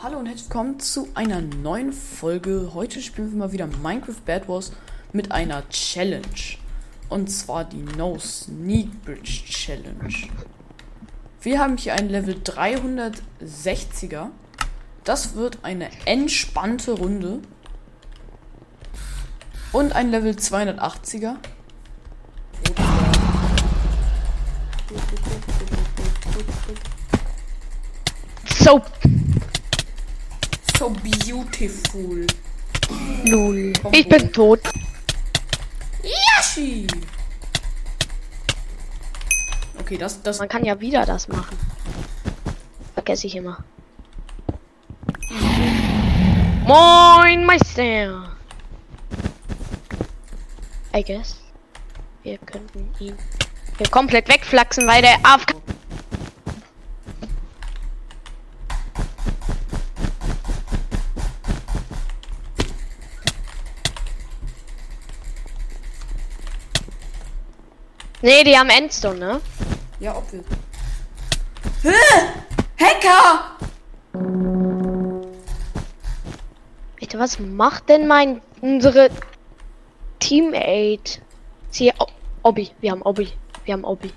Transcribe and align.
Hallo 0.00 0.20
und 0.20 0.26
herzlich 0.26 0.44
willkommen 0.48 0.78
zu 0.78 1.08
einer 1.14 1.40
neuen 1.40 1.92
Folge. 1.92 2.70
Heute 2.72 3.02
spielen 3.02 3.32
wir 3.32 3.38
mal 3.38 3.50
wieder 3.50 3.66
Minecraft 3.66 4.24
Bad 4.24 4.48
Wars 4.48 4.70
mit 5.12 5.32
einer 5.32 5.68
Challenge. 5.70 6.22
Und 7.08 7.28
zwar 7.32 7.64
die 7.64 7.82
No 7.82 8.16
Sneak 8.16 9.04
Bridge 9.04 9.42
Challenge. 9.48 10.14
Wir 11.40 11.58
haben 11.58 11.76
hier 11.76 11.94
ein 11.94 12.10
Level 12.10 12.36
360er. 12.36 14.28
Das 15.02 15.34
wird 15.34 15.58
eine 15.64 15.88
entspannte 16.04 16.92
Runde. 16.92 17.40
Und 19.72 19.96
ein 19.96 20.12
Level 20.12 20.34
280er. 20.34 21.34
So, 28.60 28.80
So 30.78 30.90
beautiful. 30.90 32.24
lul. 33.24 33.72
Ich 33.90 34.08
bin 34.08 34.32
tot. 34.32 34.60
Yoshi! 36.02 36.86
Okay, 39.80 39.98
das, 39.98 40.22
das, 40.22 40.38
Man 40.38 40.48
kann 40.48 40.64
ja 40.64 40.78
wieder 40.78 41.04
das 41.04 41.26
machen. 41.26 41.56
Vergesse 42.94 43.26
ich 43.26 43.34
immer. 43.34 43.64
Moin, 46.64 47.44
Meister. 47.44 48.36
I 50.94 51.02
guess. 51.02 51.40
Wir 52.22 52.38
könnten 52.38 52.90
ihn 52.98 53.16
hier 53.78 53.88
komplett 53.90 54.28
wegflaxen, 54.28 54.86
weil 54.86 55.02
der 55.02 55.16
auf. 55.24 55.44
Nee, 68.20 68.42
die 68.42 68.58
haben 68.58 68.68
Endstone, 68.68 69.18
ne? 69.18 69.40
Ja, 70.00 70.16
obvious. 70.16 70.44
Hä? 71.82 71.92
Hacker! 72.78 73.56
Bitte, 76.96 77.18
was 77.18 77.38
macht 77.38 77.88
denn 77.88 78.08
mein 78.08 78.40
unsere 78.60 79.10
Teammate? 80.18 81.20
Sie 81.70 81.92
Obi, 82.42 82.70
wir 82.80 82.90
haben 82.90 83.02
Obi, 83.02 83.32
wir 83.64 83.74
haben 83.74 83.84
Obi. 83.84 84.12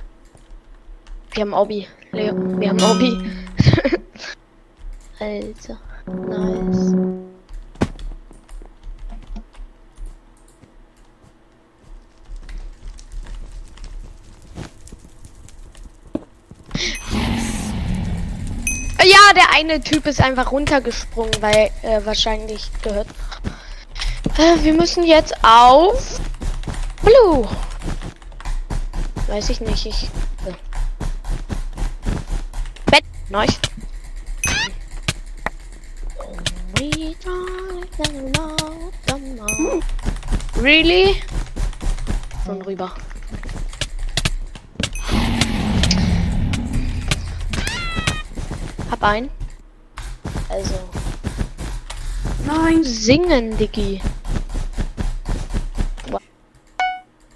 Wir 1.34 1.42
haben 1.42 1.54
Obi, 1.54 1.88
Leo, 2.12 2.34
wir 2.60 2.70
haben 2.70 2.82
Obi. 2.82 3.32
Alter, 5.20 5.80
nice. 6.08 7.31
Ja, 19.32 19.36
der 19.36 19.54
eine 19.54 19.80
Typ 19.80 20.08
ist 20.08 20.20
einfach 20.20 20.52
runtergesprungen, 20.52 21.32
weil 21.40 21.72
er 21.84 22.06
wahrscheinlich 22.06 22.70
gehört. 22.82 23.08
Äh, 24.38 24.62
wir 24.62 24.74
müssen 24.74 25.06
jetzt 25.06 25.34
auf 25.42 26.20
Blue. 27.02 27.48
Weiß 29.28 29.50
ich 29.50 29.62
nicht, 29.62 29.86
ich. 29.86 30.10
Ja. 30.46 30.54
Bett. 32.88 33.04
Nice. 33.30 33.58
Really? 40.62 41.22
Schon 42.46 42.62
rüber. 42.64 42.94
Hab 48.92 49.04
ein. 49.04 49.30
Also. 50.50 50.76
Nein! 52.46 52.84
Singen, 52.84 53.58
Diggi. 53.58 54.02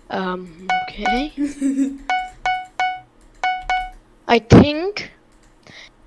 Ähm, 0.10 0.68
okay. 0.88 1.32
I 4.28 4.40
think 4.40 5.12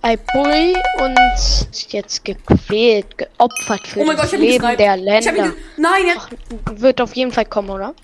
I 0.04 0.16
bully 0.32 0.74
uns 0.98 1.66
jetzt 1.88 2.24
gequält, 2.24 3.18
geopfert 3.18 3.86
für 3.86 4.00
Oh 4.00 4.04
mein 4.04 4.16
Gott, 4.16 4.24
das 4.24 4.32
ich 4.34 4.38
ihn 4.40 4.44
Leben 4.44 4.66
gesniped. 4.66 4.80
der 4.80 4.96
Ich 4.96 5.26
hab 5.28 5.34
ihn 5.34 5.42
Länder. 5.42 5.56
Nein, 5.76 6.06
jetzt! 6.06 6.18
Ach, 6.20 6.30
wird 6.80 7.00
auf 7.00 7.14
jeden 7.16 7.32
Fall 7.32 7.46
kommen, 7.46 7.70
oder? 7.70 7.94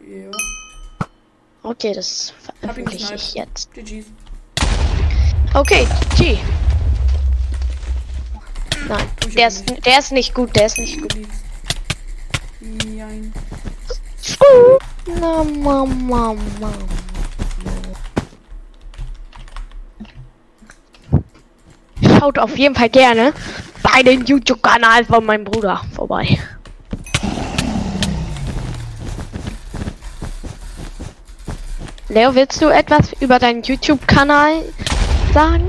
Ja, 0.00 0.30
Okay, 1.62 1.92
das 1.92 2.32
veröffentliche 2.60 3.04
ich 3.14 3.34
gesniped. 3.34 3.48
jetzt. 3.48 3.74
GG's. 3.74 4.06
Okay, 5.54 5.86
G. 6.16 6.38
Nein, 8.88 9.06
der 9.36 9.48
ist, 9.48 9.64
der 9.84 9.98
ist 9.98 10.12
nicht 10.12 10.34
gut, 10.34 10.56
der 10.56 10.66
ist 10.66 10.78
nicht 10.78 11.00
gut. 11.00 11.14
Nein. 12.60 13.32
Na, 15.20 15.44
Mama, 15.44 15.84
Mama. 15.84 16.72
Schaut 22.02 22.38
auf 22.38 22.56
jeden 22.56 22.74
Fall 22.74 22.88
gerne 22.88 23.32
bei 23.82 24.02
dem 24.02 24.24
YouTube-Kanal 24.24 25.04
von 25.04 25.24
meinem 25.24 25.44
Bruder 25.44 25.82
vorbei. 25.94 26.38
Leo, 32.08 32.34
willst 32.34 32.62
du 32.62 32.68
etwas 32.68 33.12
über 33.20 33.38
deinen 33.38 33.62
YouTube-Kanal 33.62 34.62
sagen? 35.34 35.68